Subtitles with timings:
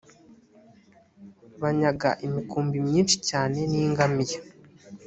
[1.61, 4.39] banyaga imikumbi myinshi cyane n’ingamiya